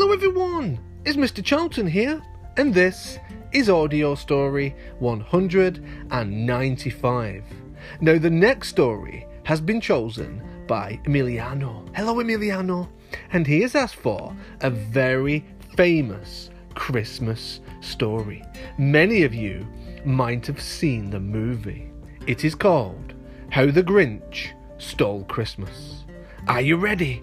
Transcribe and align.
Hello 0.00 0.14
everyone, 0.14 0.80
it's 1.04 1.18
Mr. 1.18 1.44
Charlton 1.44 1.86
here, 1.86 2.22
and 2.56 2.72
this 2.72 3.18
is 3.52 3.68
audio 3.68 4.14
story 4.14 4.74
195. 4.98 7.44
Now, 8.00 8.16
the 8.16 8.30
next 8.30 8.70
story 8.70 9.26
has 9.44 9.60
been 9.60 9.78
chosen 9.78 10.42
by 10.66 10.98
Emiliano. 11.04 11.86
Hello, 11.94 12.14
Emiliano. 12.14 12.88
And 13.34 13.46
he 13.46 13.60
has 13.60 13.74
asked 13.74 13.96
for 13.96 14.34
a 14.62 14.70
very 14.70 15.44
famous 15.76 16.48
Christmas 16.74 17.60
story. 17.82 18.42
Many 18.78 19.24
of 19.24 19.34
you 19.34 19.66
might 20.06 20.46
have 20.46 20.62
seen 20.62 21.10
the 21.10 21.20
movie. 21.20 21.92
It 22.26 22.42
is 22.42 22.54
called 22.54 23.12
How 23.50 23.66
the 23.66 23.82
Grinch 23.82 24.52
Stole 24.78 25.24
Christmas. 25.24 26.06
Are 26.48 26.62
you 26.62 26.78
ready? 26.78 27.22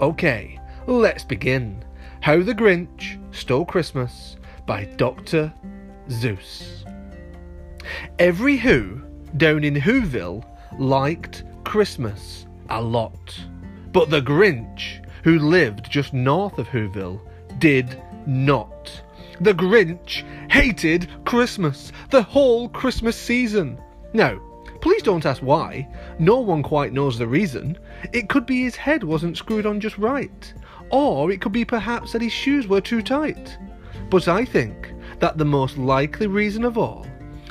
Okay, 0.00 0.58
let's 0.86 1.24
begin. 1.24 1.84
How 2.24 2.42
the 2.42 2.54
Grinch 2.54 3.18
Stole 3.34 3.66
Christmas 3.66 4.38
by 4.64 4.86
Dr. 4.96 5.52
Seuss. 6.08 6.82
Every 8.18 8.56
Who 8.56 9.02
down 9.36 9.62
in 9.62 9.74
Whoville 9.74 10.42
liked 10.78 11.44
Christmas 11.64 12.46
a 12.70 12.80
lot. 12.80 13.38
But 13.92 14.08
the 14.08 14.22
Grinch, 14.22 15.04
who 15.22 15.38
lived 15.38 15.90
just 15.90 16.14
north 16.14 16.56
of 16.56 16.66
Whoville, 16.68 17.20
did 17.58 18.02
not. 18.24 19.02
The 19.42 19.52
Grinch 19.52 20.24
hated 20.50 21.10
Christmas, 21.26 21.92
the 22.08 22.22
whole 22.22 22.70
Christmas 22.70 23.18
season. 23.18 23.78
Now, 24.14 24.40
please 24.80 25.02
don't 25.02 25.26
ask 25.26 25.42
why. 25.42 25.86
No 26.18 26.40
one 26.40 26.62
quite 26.62 26.94
knows 26.94 27.18
the 27.18 27.26
reason. 27.26 27.76
It 28.14 28.30
could 28.30 28.46
be 28.46 28.62
his 28.62 28.76
head 28.76 29.04
wasn't 29.04 29.36
screwed 29.36 29.66
on 29.66 29.78
just 29.78 29.98
right, 29.98 30.54
or 30.94 31.32
it 31.32 31.40
could 31.40 31.50
be 31.50 31.64
perhaps 31.64 32.12
that 32.12 32.22
his 32.22 32.32
shoes 32.32 32.68
were 32.68 32.80
too 32.80 33.02
tight. 33.02 33.58
But 34.10 34.28
I 34.28 34.44
think 34.44 34.94
that 35.18 35.36
the 35.36 35.44
most 35.44 35.76
likely 35.76 36.28
reason 36.28 36.64
of 36.64 36.78
all 36.78 37.04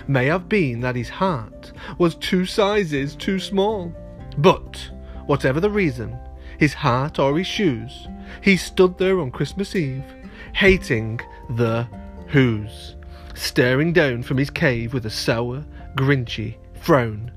may 0.08 0.28
have 0.28 0.48
been 0.48 0.80
that 0.80 0.96
his 0.96 1.10
heart 1.10 1.74
was 1.98 2.16
two 2.16 2.46
sizes 2.46 3.18
too 3.18 3.40
small. 3.40 3.94
But, 4.38 4.90
whatever 5.26 5.60
the 5.60 5.70
reason, 5.70 6.18
his 6.58 6.74
heart 6.74 7.20
or 7.20 7.38
his 7.38 7.46
shoes, 7.46 8.08
he 8.42 8.56
stood 8.56 8.98
there 8.98 9.20
on 9.20 9.30
Christmas 9.30 9.76
Eve, 9.76 10.06
hating 10.54 11.20
the 11.50 11.86
Who's, 12.28 12.96
staring 13.34 13.92
down 13.92 14.24
from 14.24 14.38
his 14.38 14.50
cave 14.50 14.94
with 14.94 15.06
a 15.06 15.10
sour, 15.10 15.66
grinchy 15.98 16.56
frown 16.76 17.30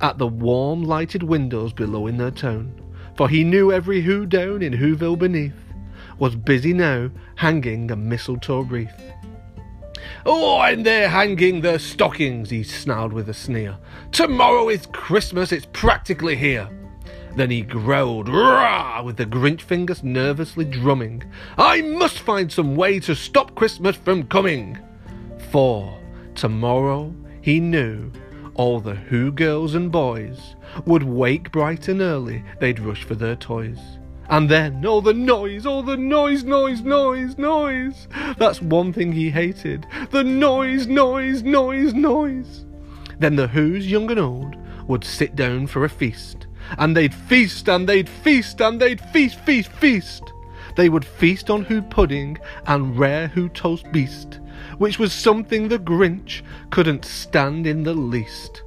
at 0.00 0.16
the 0.16 0.26
warm 0.26 0.84
lighted 0.84 1.22
windows 1.22 1.74
below 1.74 2.06
in 2.06 2.16
their 2.16 2.30
town, 2.30 2.79
for 3.20 3.28
he 3.28 3.44
knew 3.44 3.70
every 3.70 4.00
Who 4.00 4.24
down 4.24 4.62
in 4.62 4.72
Whoville 4.72 5.18
beneath 5.18 5.52
was 6.18 6.34
busy 6.36 6.72
now 6.72 7.10
hanging 7.34 7.90
a 7.90 7.96
mistletoe 7.96 8.62
wreath. 8.62 9.12
Oh, 10.24 10.58
and 10.62 10.86
they're 10.86 11.10
hanging 11.10 11.60
their 11.60 11.78
stockings, 11.78 12.48
he 12.48 12.62
snarled 12.62 13.12
with 13.12 13.28
a 13.28 13.34
sneer. 13.34 13.76
Tomorrow 14.10 14.70
is 14.70 14.86
Christmas, 14.86 15.52
it's 15.52 15.66
practically 15.70 16.34
here. 16.34 16.66
Then 17.36 17.50
he 17.50 17.60
growled, 17.60 18.30
Rah! 18.30 19.02
with 19.02 19.18
the 19.18 19.26
Grinch 19.26 19.60
fingers 19.60 20.02
nervously 20.02 20.64
drumming. 20.64 21.22
I 21.58 21.82
must 21.82 22.20
find 22.20 22.50
some 22.50 22.74
way 22.74 23.00
to 23.00 23.14
stop 23.14 23.54
Christmas 23.54 23.96
from 23.96 24.28
coming. 24.28 24.78
For 25.50 25.94
tomorrow, 26.34 27.14
he 27.42 27.60
knew, 27.60 28.12
all 28.54 28.80
the 28.80 28.94
Who 28.94 29.32
girls 29.32 29.74
and 29.74 29.90
boys 29.90 30.56
would 30.86 31.02
wake 31.02 31.50
bright 31.52 31.88
and 31.88 32.00
early, 32.00 32.44
they'd 32.58 32.80
rush 32.80 33.04
for 33.04 33.14
their 33.14 33.36
toys. 33.36 33.78
And 34.28 34.48
then 34.48 34.86
all 34.86 35.02
the 35.02 35.12
noise, 35.12 35.66
all 35.66 35.82
the 35.82 35.96
noise, 35.96 36.44
noise, 36.44 36.82
noise, 36.82 37.36
noise. 37.36 38.06
That's 38.38 38.62
one 38.62 38.92
thing 38.92 39.10
he 39.10 39.30
hated. 39.30 39.86
The 40.10 40.22
noise, 40.22 40.86
noise, 40.86 41.42
noise, 41.42 41.92
noise. 41.92 42.64
Then 43.18 43.34
the 43.34 43.48
Who's, 43.48 43.90
young 43.90 44.08
and 44.10 44.20
old, 44.20 44.56
would 44.86 45.04
sit 45.04 45.34
down 45.34 45.66
for 45.66 45.84
a 45.84 45.88
feast. 45.88 46.46
And 46.78 46.96
they'd 46.96 47.14
feast, 47.14 47.68
and 47.68 47.88
they'd 47.88 48.08
feast, 48.08 48.60
and 48.60 48.80
they'd 48.80 49.00
feast, 49.00 49.40
feast, 49.40 49.72
feast. 49.72 50.32
They 50.80 50.88
would 50.88 51.04
feast 51.04 51.50
on 51.50 51.64
Who 51.64 51.82
pudding 51.82 52.38
and 52.66 52.98
rare 52.98 53.28
Who 53.28 53.50
toast 53.50 53.92
beast, 53.92 54.40
which 54.78 54.98
was 54.98 55.12
something 55.12 55.68
the 55.68 55.78
Grinch 55.78 56.40
couldn't 56.70 57.04
stand 57.04 57.66
in 57.66 57.82
the 57.82 57.92
least. 57.92 58.62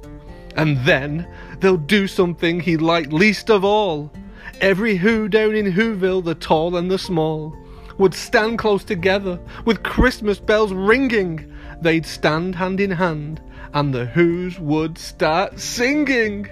And 0.54 0.78
then 0.84 1.26
they'll 1.58 1.76
do 1.76 2.06
something 2.06 2.60
he 2.60 2.76
liked 2.76 3.12
least 3.12 3.50
of 3.50 3.64
all. 3.64 4.12
Every 4.60 4.94
Who 4.98 5.28
down 5.28 5.56
in 5.56 5.72
Whoville, 5.72 6.24
the 6.24 6.36
tall 6.36 6.76
and 6.76 6.88
the 6.88 7.00
small, 7.00 7.52
would 7.98 8.14
stand 8.14 8.58
close 8.58 8.84
together 8.84 9.40
with 9.64 9.82
Christmas 9.82 10.38
bells 10.38 10.72
ringing. 10.72 11.52
They'd 11.80 12.06
stand 12.06 12.54
hand 12.54 12.78
in 12.78 12.92
hand, 12.92 13.40
and 13.72 13.92
the 13.92 14.06
Who's 14.06 14.60
would 14.60 14.98
start 14.98 15.58
singing. 15.58 16.48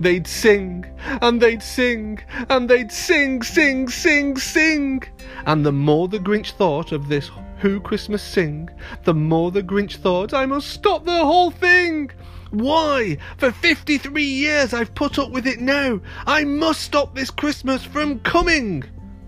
They'd 0.00 0.26
sing, 0.26 0.84
and 1.22 1.40
they'd 1.40 1.62
sing, 1.62 2.20
and 2.48 2.68
they'd 2.68 2.90
sing, 2.90 3.42
sing, 3.42 3.88
sing, 3.88 4.36
sing. 4.36 5.02
And 5.46 5.64
the 5.64 5.72
more 5.72 6.08
the 6.08 6.18
Grinch 6.18 6.52
thought 6.52 6.92
of 6.92 7.08
this 7.08 7.30
Who 7.58 7.80
Christmas 7.80 8.22
sing, 8.22 8.68
the 9.04 9.14
more 9.14 9.50
the 9.50 9.62
Grinch 9.62 9.96
thought, 9.96 10.34
I 10.34 10.46
must 10.46 10.68
stop 10.68 11.04
the 11.04 11.24
whole 11.24 11.50
thing. 11.50 12.10
Why? 12.50 13.18
For 13.38 13.50
53 13.50 14.22
years 14.22 14.72
I've 14.72 14.94
put 14.94 15.18
up 15.18 15.30
with 15.30 15.46
it 15.46 15.60
now. 15.60 16.00
I 16.26 16.44
must 16.44 16.82
stop 16.82 17.14
this 17.14 17.30
Christmas 17.30 17.84
from 17.84 18.20
coming. 18.20 18.84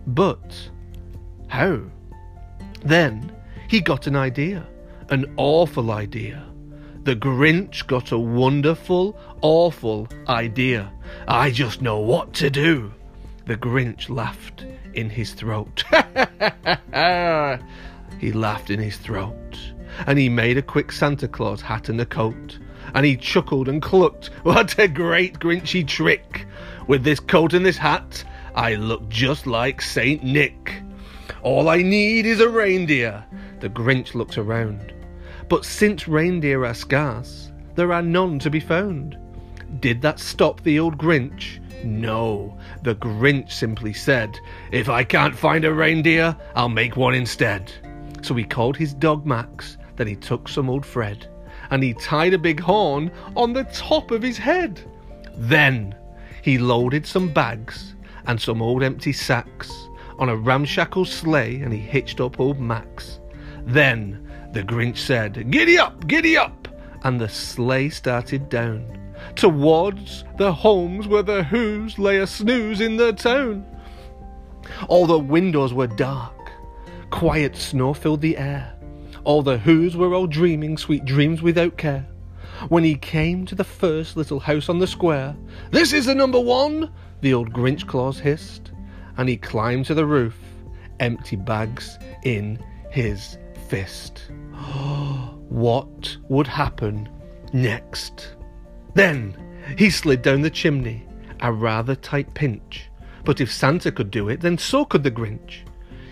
But 0.06 0.71
how? 1.49 1.81
Then 2.84 3.32
he 3.69 3.81
got 3.81 4.06
an 4.06 4.15
idea, 4.15 4.66
an 5.10 5.32
awful 5.37 5.91
idea. 5.91 6.44
The 7.06 7.15
Grinch 7.15 7.87
got 7.87 8.11
a 8.11 8.19
wonderful, 8.19 9.17
awful 9.41 10.09
idea. 10.28 10.91
I 11.28 11.53
just 11.53 11.81
know 11.81 12.00
what 12.00 12.34
to 12.34 12.50
do. 12.50 12.93
The 13.44 13.56
Grinch 13.56 14.11
laughed 14.11 14.67
in 14.93 15.09
his 15.09 15.33
throat. 15.33 15.84
he 18.19 18.33
laughed 18.33 18.71
in 18.71 18.81
his 18.81 18.97
throat. 18.97 19.56
And 20.09 20.19
he 20.19 20.28
made 20.28 20.59
a 20.59 20.62
quick 20.62 20.91
Santa 20.91 21.28
Claus 21.28 21.61
hat 21.61 21.89
and 21.89 22.00
a 22.00 22.06
coat 22.06 22.59
and 22.93 23.06
he 23.06 23.17
chuckled 23.17 23.69
and 23.69 23.81
clucked. 23.81 24.31
What 24.43 24.77
a 24.77 24.88
great 24.88 25.38
Grinchy 25.38 25.87
trick! 25.87 26.44
With 26.88 27.05
this 27.05 27.21
coat 27.21 27.55
and 27.55 27.65
this 27.65 27.77
hat, 27.77 28.25
I 28.56 28.75
look 28.75 29.09
just 29.09 29.47
like 29.47 29.81
Saint 29.81 30.25
Nick. 30.25 30.83
All 31.44 31.69
I 31.69 31.83
need 31.83 32.27
is 32.27 32.41
a 32.41 32.49
reindeer. 32.49 33.25
The 33.61 33.71
Grinch 33.71 34.17
looked 34.17 34.38
around. 34.38 34.93
But 35.48 35.64
since 35.64 36.08
reindeer 36.08 36.64
are 36.64 36.74
scarce, 36.74 37.52
there 37.74 37.92
are 37.92 38.02
none 38.02 38.38
to 38.40 38.50
be 38.50 38.60
found. 38.60 39.18
Did 39.80 40.00
that 40.02 40.18
stop 40.18 40.62
the 40.62 40.78
old 40.78 40.98
Grinch? 40.98 41.60
No, 41.84 42.56
the 42.82 42.94
Grinch 42.94 43.52
simply 43.52 43.92
said, 43.92 44.38
If 44.72 44.88
I 44.88 45.04
can't 45.04 45.36
find 45.36 45.64
a 45.64 45.72
reindeer, 45.72 46.36
I'll 46.54 46.68
make 46.68 46.96
one 46.96 47.14
instead. 47.14 47.72
So 48.22 48.34
he 48.34 48.44
called 48.44 48.76
his 48.76 48.94
dog 48.94 49.26
Max, 49.26 49.76
then 49.96 50.06
he 50.06 50.16
took 50.16 50.48
some 50.48 50.68
old 50.68 50.84
Fred 50.84 51.28
and 51.70 51.82
he 51.82 51.94
tied 51.94 52.34
a 52.34 52.38
big 52.38 52.60
horn 52.60 53.10
on 53.34 53.52
the 53.52 53.64
top 53.64 54.10
of 54.10 54.22
his 54.22 54.38
head. 54.38 54.80
Then 55.34 55.94
he 56.42 56.58
loaded 56.58 57.06
some 57.06 57.32
bags 57.32 57.94
and 58.26 58.40
some 58.40 58.62
old 58.62 58.82
empty 58.82 59.12
sacks 59.12 59.72
on 60.18 60.28
a 60.28 60.36
ramshackle 60.36 61.04
sleigh 61.04 61.60
and 61.60 61.72
he 61.72 61.78
hitched 61.78 62.20
up 62.20 62.40
old 62.40 62.58
Max. 62.58 63.20
Then 63.64 64.25
the 64.56 64.62
Grinch 64.62 64.97
said, 64.97 65.50
Giddy 65.50 65.77
up, 65.77 66.06
giddy 66.06 66.39
up! 66.39 66.67
And 67.03 67.21
the 67.21 67.28
sleigh 67.28 67.91
started 67.91 68.49
down 68.49 68.99
towards 69.34 70.25
the 70.39 70.50
homes 70.50 71.06
where 71.06 71.22
the 71.22 71.44
Who's 71.44 71.99
lay 71.99 72.17
a 72.17 72.27
snooze 72.27 72.81
in 72.81 72.97
the 72.97 73.12
town. 73.12 73.67
All 74.88 75.06
the 75.06 75.19
windows 75.19 75.75
were 75.75 75.87
dark, 75.87 76.50
quiet 77.11 77.55
snow 77.55 77.93
filled 77.93 78.23
the 78.23 78.38
air. 78.38 78.75
All 79.25 79.43
the 79.43 79.58
Who's 79.58 79.94
were 79.94 80.14
all 80.14 80.26
dreaming 80.26 80.79
sweet 80.79 81.05
dreams 81.05 81.43
without 81.43 81.76
care. 81.76 82.06
When 82.70 82.82
he 82.82 82.94
came 82.94 83.44
to 83.47 83.55
the 83.55 83.62
first 83.62 84.17
little 84.17 84.41
house 84.41 84.70
on 84.70 84.79
the 84.79 84.87
square, 84.87 85.37
This 85.70 85.93
is 85.93 86.06
the 86.06 86.14
number 86.14 86.41
one, 86.41 86.91
the 87.20 87.35
old 87.35 87.52
Grinch 87.52 87.87
Claus 87.87 88.19
hissed, 88.19 88.73
and 89.19 89.29
he 89.29 89.37
climbed 89.37 89.85
to 89.87 89.94
the 89.94 90.06
roof, 90.06 90.38
empty 90.99 91.37
bags 91.37 91.99
in 92.25 92.59
his 92.91 93.37
fist. 93.68 94.30
what 95.48 96.16
would 96.28 96.46
happen 96.46 97.08
next? 97.52 98.34
Then 98.94 99.36
he 99.76 99.90
slid 99.90 100.22
down 100.22 100.42
the 100.42 100.50
chimney, 100.50 101.06
a 101.40 101.52
rather 101.52 101.94
tight 101.94 102.32
pinch. 102.34 102.88
But 103.24 103.40
if 103.40 103.52
Santa 103.52 103.90
could 103.90 104.10
do 104.10 104.28
it, 104.28 104.40
then 104.40 104.56
so 104.56 104.84
could 104.84 105.02
the 105.02 105.10
Grinch. 105.10 105.64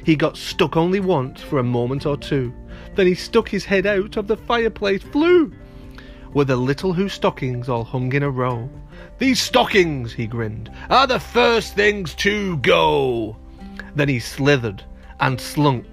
He 0.04 0.16
got 0.16 0.36
stuck 0.36 0.76
only 0.76 1.00
once 1.00 1.40
for 1.40 1.58
a 1.58 1.64
moment 1.64 2.04
or 2.04 2.16
two. 2.16 2.52
Then 2.94 3.06
he 3.06 3.14
stuck 3.14 3.48
his 3.48 3.64
head 3.64 3.86
out 3.86 4.16
of 4.16 4.26
the 4.26 4.36
fireplace, 4.36 5.02
flew, 5.02 5.52
with 6.34 6.48
the 6.48 6.56
little 6.56 6.92
Who 6.92 7.08
stockings 7.08 7.68
all 7.68 7.84
hung 7.84 8.12
in 8.12 8.22
a 8.22 8.30
row. 8.30 8.68
These 9.18 9.40
stockings, 9.40 10.12
he 10.12 10.26
grinned, 10.26 10.70
are 10.90 11.06
the 11.06 11.20
first 11.20 11.74
things 11.74 12.14
to 12.16 12.56
go. 12.58 13.36
Then 13.94 14.08
he 14.08 14.18
slithered 14.18 14.82
and 15.20 15.40
slunk, 15.40 15.86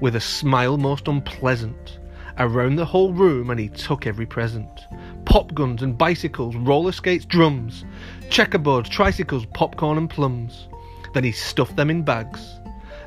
with 0.00 0.16
a 0.16 0.20
smile 0.20 0.76
most 0.76 1.08
unpleasant, 1.08 1.98
around 2.38 2.76
the 2.76 2.84
whole 2.84 3.12
room 3.12 3.50
and 3.50 3.60
he 3.60 3.68
took 3.68 4.06
every 4.06 4.26
present. 4.26 4.86
Pop 5.24 5.54
guns 5.54 5.82
and 5.82 5.96
bicycles, 5.96 6.56
roller 6.56 6.92
skates, 6.92 7.24
drums, 7.24 7.84
checkerboards, 8.28 8.88
tricycles, 8.88 9.46
popcorn 9.54 9.98
and 9.98 10.10
plums. 10.10 10.68
Then 11.12 11.24
he 11.24 11.32
stuffed 11.32 11.76
them 11.76 11.90
in 11.90 12.02
bags. 12.02 12.60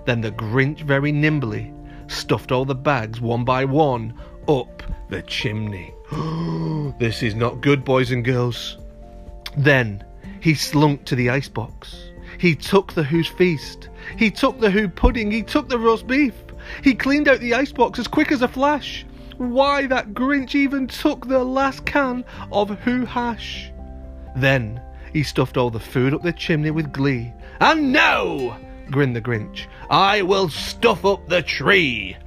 Then 0.05 0.21
the 0.21 0.31
Grinch 0.31 0.81
very 0.81 1.11
nimbly 1.11 1.73
stuffed 2.07 2.51
all 2.51 2.65
the 2.65 2.75
bags 2.75 3.19
one 3.19 3.43
by 3.43 3.65
one 3.65 4.13
up 4.47 4.83
the 5.09 5.21
chimney. 5.23 5.93
this 6.99 7.21
is 7.21 7.35
not 7.35 7.61
good, 7.61 7.83
boys 7.83 8.11
and 8.11 8.23
girls. 8.23 8.77
Then 9.57 10.03
he 10.39 10.53
slunk 10.53 11.05
to 11.05 11.15
the 11.15 11.29
icebox. 11.29 12.11
He 12.37 12.55
took 12.55 12.93
the 12.93 13.03
Who's 13.03 13.27
feast. 13.27 13.89
He 14.17 14.31
took 14.31 14.59
the 14.59 14.69
Who 14.69 14.87
pudding. 14.87 15.31
He 15.31 15.43
took 15.43 15.69
the 15.69 15.79
roast 15.79 16.07
beef. 16.07 16.33
He 16.83 16.95
cleaned 16.95 17.27
out 17.27 17.39
the 17.39 17.53
icebox 17.53 17.99
as 17.99 18.07
quick 18.07 18.31
as 18.31 18.41
a 18.41 18.47
flash. 18.47 19.05
Why, 19.37 19.85
that 19.87 20.13
Grinch 20.13 20.55
even 20.55 20.87
took 20.87 21.27
the 21.27 21.43
last 21.43 21.85
can 21.85 22.25
of 22.51 22.69
Who 22.81 23.05
hash. 23.05 23.71
Then 24.35 24.81
he 25.13 25.23
stuffed 25.23 25.57
all 25.57 25.69
the 25.69 25.79
food 25.79 26.13
up 26.13 26.23
the 26.23 26.33
chimney 26.33 26.71
with 26.71 26.91
glee. 26.91 27.33
And 27.59 27.91
now, 27.91 28.57
grinned 28.91 29.15
the 29.15 29.21
Grinch, 29.21 29.67
I 29.89 30.21
will 30.21 30.49
stuff 30.49 31.05
up 31.05 31.27
the 31.27 31.41
tree. 31.41 32.17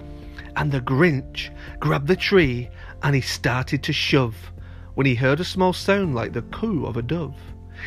And 0.57 0.73
the 0.73 0.81
Grinch 0.81 1.51
grabbed 1.79 2.09
the 2.09 2.17
tree 2.17 2.69
and 3.03 3.15
he 3.15 3.21
started 3.21 3.83
to 3.85 3.93
shove 3.93 4.53
when 4.95 5.07
he 5.07 5.15
heard 5.15 5.41
a 5.41 5.45
small 5.45 5.73
sound 5.73 6.15
like 6.15 6.33
the 6.33 6.43
coo 6.43 6.85
of 6.87 6.97
a 6.97 7.03
dove. 7.03 7.37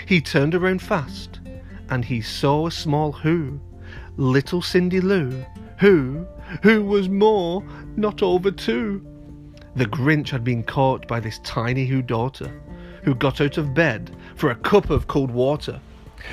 He 0.05 0.21
turned 0.21 0.55
around 0.55 0.81
fast 0.81 1.39
and 1.89 2.05
he 2.05 2.21
saw 2.21 2.67
a 2.67 2.71
small 2.71 3.11
Who, 3.11 3.59
little 4.17 4.61
Cindy 4.61 5.01
Lou, 5.01 5.45
who, 5.77 6.25
who 6.61 6.83
was 6.83 7.09
more, 7.09 7.63
not 7.95 8.21
over 8.21 8.51
two. 8.51 9.05
The 9.75 9.85
Grinch 9.85 10.29
had 10.29 10.43
been 10.43 10.63
caught 10.63 11.07
by 11.07 11.19
this 11.19 11.39
tiny 11.43 11.85
Who 11.85 12.01
daughter, 12.01 12.51
who 13.03 13.15
got 13.15 13.41
out 13.41 13.57
of 13.57 13.73
bed 13.73 14.15
for 14.35 14.51
a 14.51 14.55
cup 14.55 14.89
of 14.89 15.07
cold 15.07 15.31
water. 15.31 15.79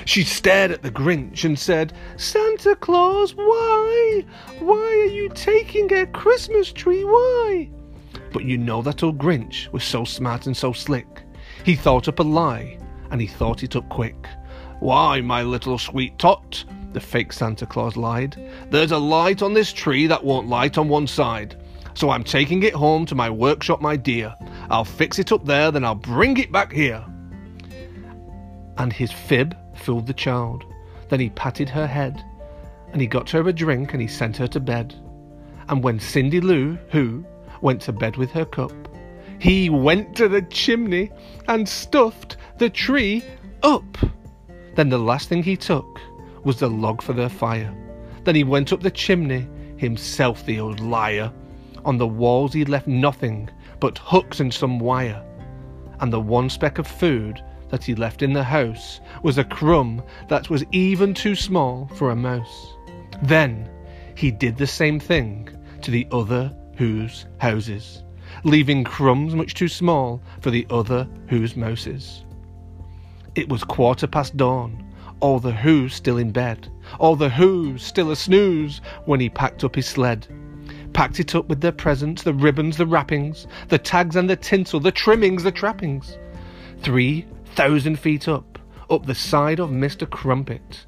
She 0.05 0.23
stared 0.23 0.71
at 0.71 0.83
the 0.83 0.91
Grinch 0.91 1.45
and 1.45 1.59
said, 1.59 1.93
Santa 2.17 2.77
Claus, 2.77 3.35
why? 3.35 4.25
Why 4.61 4.77
are 4.77 5.13
you 5.13 5.29
taking 5.31 5.93
a 5.93 6.07
Christmas 6.07 6.73
tree? 6.73 7.05
Why? 7.05 7.71
But 8.33 8.45
you 8.45 8.57
know 8.59 8.83
that 8.83 9.03
old 9.03 9.19
Grinch 9.19 9.73
was 9.73 9.83
so 9.83 10.05
smart 10.05 10.47
and 10.47 10.57
so 10.57 10.73
slick. 10.73 11.23
He 11.65 11.75
thought 11.75 12.09
up 12.09 12.21
a 12.21 12.23
lie, 12.23 12.79
and 13.11 13.21
he 13.21 13.27
thought 13.27 13.63
it 13.63 13.75
up 13.75 13.89
quick. 13.89 14.27
Why, 14.79 15.21
my 15.21 15.43
little 15.43 15.79
sweet 15.79 16.19
tot, 16.19 16.65
the 16.93 17.01
fake 17.01 17.33
Santa 17.33 17.67
Claus 17.67 17.97
lied, 17.97 18.37
there's 18.71 18.93
a 18.93 18.99
light 18.99 19.43
on 19.43 19.55
this 19.55 19.73
tree 19.73 20.07
that 20.07 20.25
won't 20.25 20.49
light 20.49 20.79
on 20.79 20.89
one 20.89 21.07
side. 21.07 21.57
So 21.95 22.11
I'm 22.11 22.25
taking 22.25 22.63
it 22.63 22.75
home 22.75 23.07
to 23.07 23.15
my 23.15 23.29
workshop, 23.31 23.81
my 23.81 23.97
dear. 23.97 24.35
I'll 24.71 24.85
fix 24.85 25.19
it 25.19 25.33
up 25.33 25.45
there, 25.45 25.71
then 25.71 25.85
I'll 25.85 25.95
bring 25.95 26.37
it 26.37 26.53
back 26.53 26.73
here. 26.73 27.05
And 28.79 28.93
his 28.93 29.13
fib 29.13 29.57
fooled 29.75 30.07
the 30.07 30.15
child. 30.15 30.65
Then 31.09 31.21
he 31.21 31.31
patted 31.31 31.69
her 31.69 31.87
head, 31.87 32.25
and 32.93 33.01
he 33.01 33.07
got 33.07 33.31
her 33.31 33.47
a 33.49 33.53
drink, 33.53 33.93
and 33.93 34.01
he 34.01 34.09
sent 34.09 34.37
her 34.37 34.49
to 34.49 34.61
bed. 34.61 34.95
And 35.69 35.83
when 35.83 36.01
Cindy 36.01 36.41
Lou, 36.41 36.79
who 36.91 37.25
went 37.61 37.83
to 37.83 37.93
bed 37.93 38.17
with 38.17 38.31
her 38.31 38.45
cup, 38.45 38.73
he 39.39 39.71
went 39.71 40.17
to 40.17 40.29
the 40.29 40.43
chimney 40.43 41.11
and 41.49 41.69
stuffed 41.69 42.37
the 42.59 42.71
tree 42.71 43.25
up. 43.63 43.97
Then 44.77 44.89
the 44.89 44.99
last 44.99 45.29
thing 45.29 45.43
he 45.43 45.57
took 45.57 46.01
was 46.45 46.59
the 46.59 46.69
log 46.69 47.03
for 47.03 47.13
their 47.13 47.29
fire. 47.29 47.75
Then 48.25 48.35
he 48.35 48.45
went 48.45 48.73
up 48.73 48.81
the 48.81 48.91
chimney, 48.91 49.49
himself 49.77 50.45
the 50.45 50.61
old 50.61 50.81
liar. 50.81 51.33
On 51.85 51.97
the 51.97 52.07
walls 52.07 52.53
he'd 52.53 52.69
left 52.69 52.87
nothing 52.87 53.49
but 53.81 53.99
hooks 53.99 54.41
and 54.41 54.53
some 54.53 54.79
wire. 54.79 55.25
And 56.01 56.13
the 56.13 56.21
one 56.21 56.51
speck 56.51 56.79
of 56.79 56.87
food 56.87 57.43
that 57.71 57.85
he 57.85 57.95
left 57.95 58.23
in 58.23 58.33
the 58.33 58.45
house 58.45 59.01
was 59.23 59.39
a 59.39 59.45
crumb 59.45 60.03
that 60.29 60.51
was 60.51 60.65
even 60.73 61.15
too 61.15 61.35
small 61.35 61.89
for 61.95 62.11
a 62.11 62.17
mouse. 62.17 62.75
Then 63.23 63.71
he 64.15 64.31
did 64.31 64.57
the 64.57 64.67
same 64.67 65.01
thing 65.01 65.49
to 65.83 65.91
the 65.91 66.07
other 66.11 66.55
Who's 66.77 67.27
houses, 67.39 68.03
leaving 68.45 68.85
crumbs 68.85 69.35
much 69.35 69.55
too 69.55 69.69
small 69.69 70.23
for 70.41 70.51
the 70.51 70.67
other 70.71 71.07
Who's 71.29 71.57
mouses. 71.57 72.25
It 73.35 73.49
was 73.49 73.65
quarter 73.65 74.07
past 74.07 74.37
dawn, 74.37 74.90
all 75.21 75.39
the 75.39 75.53
Who's 75.53 75.95
still 75.95 76.19
in 76.19 76.31
bed, 76.31 76.69
all 76.99 77.17
the 77.17 77.29
Who's 77.29 77.83
still 77.83 78.11
a 78.11 78.17
snooze 78.17 78.81
when 79.05 79.21
he 79.21 79.29
packed 79.29 79.65
up 79.65 79.77
his 79.77 79.87
sled. 79.87 80.27
Packed 80.93 81.21
it 81.21 81.35
up 81.35 81.49
with 81.49 81.61
their 81.61 81.73
presents, 81.73 82.23
the 82.23 82.35
ribbons, 82.35 82.77
the 82.77 82.87
wrappings, 82.87 83.47
the 83.69 83.79
tags 83.79 84.17
and 84.17 84.29
the 84.29 84.37
tinsel, 84.37 84.81
the 84.81 84.91
trimmings, 84.91 85.43
the 85.43 85.53
trappings. 85.53 86.19
Three 86.83 87.27
thousand 87.55 87.99
feet 87.99 88.29
up, 88.29 88.59
up 88.89 89.07
the 89.07 89.15
side 89.15 89.61
of 89.61 89.71
Mr. 89.71 90.09
Crumpit, 90.09 90.87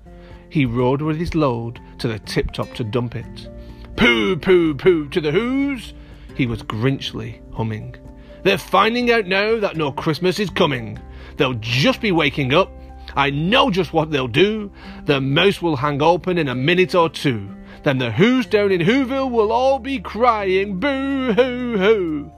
he 0.49 0.67
rode 0.67 1.03
with 1.03 1.17
his 1.17 1.35
load 1.35 1.81
to 1.99 2.09
the 2.09 2.19
tip 2.19 2.53
top 2.53 2.73
to 2.75 2.85
dump 2.85 3.15
it. 3.15 3.49
Pooh, 3.97 4.37
pooh, 4.37 4.75
pooh 4.75 5.09
to 5.09 5.21
the 5.21 5.31
Who's, 5.31 5.95
he 6.35 6.47
was 6.47 6.63
grinchly 6.63 7.41
humming. 7.55 7.97
They're 8.43 8.59
finding 8.59 9.11
out 9.11 9.27
now 9.27 9.61
that 9.61 9.77
no 9.77 9.93
Christmas 9.93 10.39
is 10.39 10.51
coming. 10.51 10.99
They'll 11.37 11.55
just 11.55 12.01
be 12.01 12.13
waking 12.13 12.53
up. 12.53 12.71
I 13.15 13.31
know 13.31 13.71
just 13.71 13.93
what 13.93 14.11
they'll 14.11 14.29
do. 14.29 14.73
The 15.05 15.21
mouse 15.21 15.61
will 15.61 15.77
hang 15.77 16.03
open 16.03 16.39
in 16.39 16.49
a 16.49 16.55
minute 16.55 16.95
or 16.95 17.09
two. 17.09 17.49
Then 17.83 17.99
the 17.99 18.13
Who's 18.13 18.47
down 18.47 18.71
in 18.71 18.81
Whoville 18.81 19.31
will 19.31 19.51
all 19.51 19.79
be 19.79 19.99
crying 19.99 20.79
boo 20.79 21.33
hoo 21.33 21.77
hoo. 21.77 22.33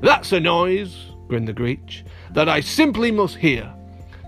That's 0.00 0.32
a 0.32 0.40
noise, 0.40 1.12
grinned 1.28 1.46
the 1.46 1.54
Grinch, 1.54 2.02
that 2.32 2.48
I 2.48 2.60
simply 2.60 3.10
must 3.10 3.36
hear. 3.36 3.72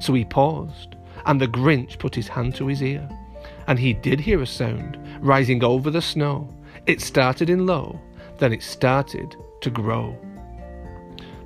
So 0.00 0.14
he 0.14 0.24
paused, 0.24 0.96
and 1.26 1.40
the 1.40 1.48
Grinch 1.48 1.98
put 1.98 2.14
his 2.14 2.28
hand 2.28 2.54
to 2.56 2.66
his 2.66 2.82
ear. 2.82 3.08
And 3.66 3.78
he 3.78 3.92
did 3.92 4.20
hear 4.20 4.42
a 4.42 4.46
sound 4.46 4.98
rising 5.20 5.64
over 5.64 5.90
the 5.90 6.02
snow. 6.02 6.48
It 6.86 7.00
started 7.00 7.48
in 7.48 7.66
low, 7.66 8.00
then 8.38 8.52
it 8.52 8.62
started 8.62 9.36
to 9.62 9.70
grow. 9.70 10.16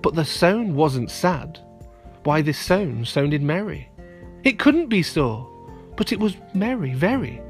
But 0.02 0.14
the 0.14 0.25
sound 0.25 0.75
wasn't 0.75 1.10
sad. 1.10 1.58
Why, 2.25 2.42
this 2.42 2.58
sound 2.58 3.06
sounded 3.06 3.42
merry. 3.42 3.88
It 4.46 4.60
couldn't 4.60 4.87
be 4.87 5.02
so, 5.02 5.50
but 5.96 6.12
it 6.12 6.20
was 6.20 6.37
merry, 6.54 6.94
very. 6.94 7.43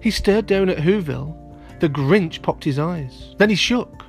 He 0.00 0.10
stared 0.10 0.46
down 0.46 0.68
at 0.68 0.78
Whoville. 0.78 1.36
The 1.78 1.88
Grinch 1.88 2.42
popped 2.42 2.64
his 2.64 2.80
eyes. 2.80 3.36
Then 3.38 3.48
he 3.48 3.54
shook. 3.54 4.02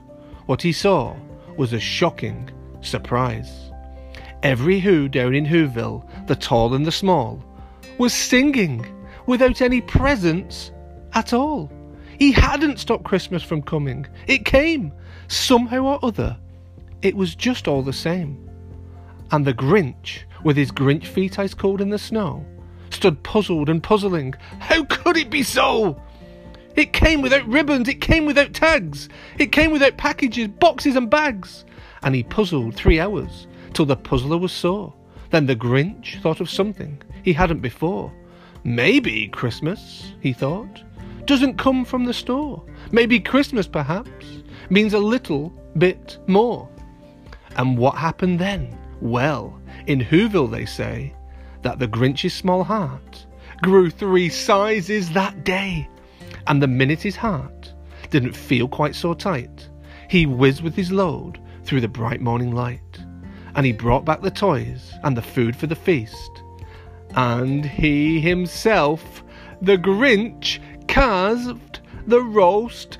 What 0.47 0.63
he 0.63 0.71
saw 0.71 1.15
was 1.57 1.73
a 1.73 1.79
shocking 1.79 2.49
surprise. 2.81 3.69
Every 4.41 4.79
Who 4.79 5.07
down 5.07 5.35
in 5.35 5.45
Whoville, 5.45 6.09
the 6.25 6.35
tall 6.35 6.73
and 6.73 6.87
the 6.87 6.91
small, 6.91 7.45
was 7.99 8.15
singing 8.15 8.83
without 9.27 9.61
any 9.61 9.79
presents 9.79 10.71
at 11.13 11.33
all. 11.33 11.71
He 12.17 12.31
hadn't 12.31 12.79
stopped 12.79 13.03
Christmas 13.03 13.43
from 13.43 13.61
coming. 13.61 14.07
It 14.25 14.43
came, 14.43 14.91
somehow 15.27 15.83
or 15.83 15.99
other. 16.01 16.35
It 17.03 17.15
was 17.15 17.35
just 17.35 17.67
all 17.67 17.83
the 17.83 17.93
same. 17.93 18.49
And 19.29 19.45
the 19.45 19.53
Grinch, 19.53 20.23
with 20.45 20.55
his 20.55 20.71
Grinch 20.71 21.07
feet 21.07 21.39
ice 21.39 21.55
cold 21.55 21.81
in 21.81 21.89
the 21.89 21.97
snow, 21.97 22.45
stood 22.91 23.21
puzzled 23.23 23.67
and 23.67 23.83
puzzling. 23.83 24.35
How 24.59 24.85
could 24.85 25.17
it 25.17 25.29
be 25.29 25.43
so? 25.43 25.99
It 26.75 26.93
came 26.93 27.21
without 27.21 27.47
ribbons, 27.47 27.89
it 27.89 27.99
came 27.99 28.25
without 28.25 28.53
tags, 28.53 29.09
it 29.39 29.51
came 29.51 29.71
without 29.71 29.97
packages, 29.97 30.47
boxes, 30.47 30.95
and 30.95 31.09
bags. 31.09 31.65
And 32.03 32.13
he 32.13 32.21
puzzled 32.23 32.75
three 32.75 32.99
hours 32.99 33.47
till 33.73 33.85
the 33.87 33.95
puzzler 33.95 34.37
was 34.37 34.51
sore. 34.51 34.93
Then 35.31 35.47
the 35.47 35.55
Grinch 35.55 36.21
thought 36.21 36.39
of 36.39 36.49
something 36.49 37.01
he 37.23 37.33
hadn't 37.33 37.61
before. 37.61 38.13
Maybe 38.63 39.27
Christmas, 39.29 40.13
he 40.21 40.31
thought, 40.31 40.83
doesn't 41.25 41.57
come 41.57 41.85
from 41.85 42.05
the 42.05 42.13
store. 42.13 42.63
Maybe 42.91 43.19
Christmas, 43.19 43.67
perhaps, 43.67 44.43
means 44.69 44.93
a 44.93 44.99
little 44.99 45.51
bit 45.77 46.19
more. 46.27 46.69
And 47.57 47.79
what 47.79 47.95
happened 47.95 48.37
then? 48.37 48.77
Well, 49.01 49.59
in 49.87 49.99
Whoville 49.99 50.51
they 50.51 50.65
say 50.65 51.13
that 51.61 51.79
the 51.79 51.87
Grinch's 51.87 52.33
small 52.33 52.63
heart 52.63 53.25
grew 53.61 53.89
three 53.89 54.29
sizes 54.29 55.11
that 55.11 55.43
day. 55.43 55.89
And 56.47 56.61
the 56.61 56.67
minute 56.67 57.01
his 57.01 57.15
heart 57.15 57.73
didn't 58.11 58.35
feel 58.35 58.67
quite 58.67 58.95
so 58.95 59.13
tight, 59.13 59.69
he 60.09 60.25
whizzed 60.25 60.61
with 60.61 60.75
his 60.75 60.91
load 60.91 61.39
through 61.63 61.81
the 61.81 61.87
bright 61.87 62.21
morning 62.21 62.53
light. 62.53 62.99
And 63.55 63.65
he 63.65 63.71
brought 63.71 64.05
back 64.05 64.21
the 64.21 64.31
toys 64.31 64.93
and 65.03 65.17
the 65.17 65.21
food 65.21 65.55
for 65.55 65.67
the 65.67 65.75
feast. 65.75 66.43
And 67.15 67.65
he 67.65 68.19
himself, 68.19 69.23
the 69.61 69.77
Grinch, 69.77 70.59
carved 70.87 71.79
the 72.05 72.21
roast 72.21 72.99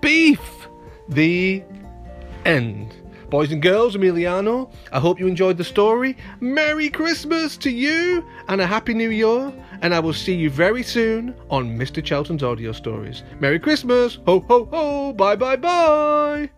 beef. 0.00 0.68
The 1.08 1.62
end. 2.44 2.94
Boys 3.30 3.50
and 3.50 3.60
girls, 3.60 3.96
Emiliano, 3.96 4.72
I 4.92 5.00
hope 5.00 5.18
you 5.18 5.26
enjoyed 5.26 5.56
the 5.56 5.64
story. 5.64 6.16
Merry 6.40 6.88
Christmas 6.88 7.56
to 7.58 7.70
you 7.70 8.24
and 8.48 8.60
a 8.60 8.66
Happy 8.66 8.94
New 8.94 9.10
Year. 9.10 9.52
And 9.82 9.94
I 9.94 10.00
will 10.00 10.12
see 10.12 10.34
you 10.34 10.48
very 10.48 10.82
soon 10.82 11.34
on 11.50 11.76
Mr. 11.76 12.02
Charlton's 12.02 12.42
Audio 12.42 12.72
Stories. 12.72 13.24
Merry 13.40 13.58
Christmas! 13.58 14.18
Ho, 14.26 14.40
ho, 14.40 14.64
ho! 14.72 15.12
Bye, 15.12 15.36
bye, 15.36 15.56
bye! 15.56 16.50